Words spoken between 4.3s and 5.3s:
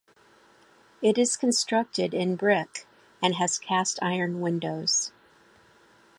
windows.